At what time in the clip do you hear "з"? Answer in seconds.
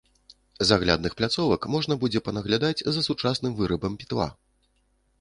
0.69-0.79